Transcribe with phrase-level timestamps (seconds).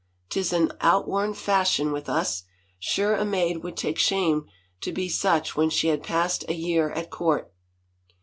[0.29, 2.45] Tis an outworn fashion with us—
[2.79, 4.47] sure a maid would take shame
[4.79, 7.53] to be such when she had passed a year at court!"